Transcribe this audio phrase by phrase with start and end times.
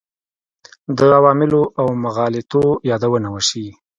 [0.97, 3.67] د عواملو او مغالطو یادونه وشي.